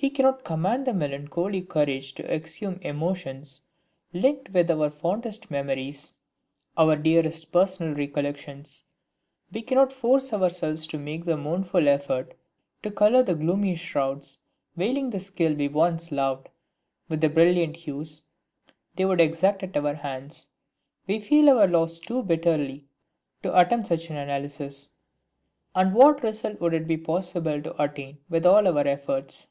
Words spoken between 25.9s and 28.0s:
what result would it be possible to